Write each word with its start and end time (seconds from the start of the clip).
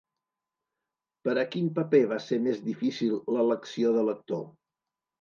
Per 1.27 1.35
a 1.43 1.43
quin 1.51 1.69
paper 1.77 2.01
va 2.15 2.19
ser 2.31 2.41
més 2.49 2.65
difícil 2.73 3.23
l'elecció 3.39 3.97
de 4.01 4.11
l'actor? 4.13 4.47